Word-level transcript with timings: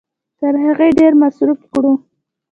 تر 0.39 0.53
هغې 0.65 0.89
ډېر 0.99 1.13
مصرف 1.21 1.59
کړو 1.71 1.93